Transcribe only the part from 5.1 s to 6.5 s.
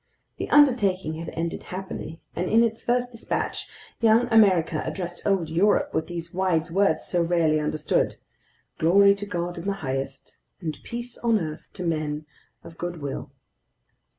old Europe with these